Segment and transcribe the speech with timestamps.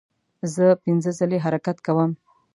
[0.53, 2.11] زه پنځه ځلې حرکت کوم.